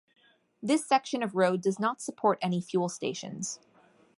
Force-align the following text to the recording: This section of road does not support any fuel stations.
This 0.63 0.83
section 0.87 1.21
of 1.21 1.35
road 1.35 1.61
does 1.61 1.77
not 1.79 2.01
support 2.01 2.39
any 2.41 2.59
fuel 2.59 2.89
stations. 2.89 3.59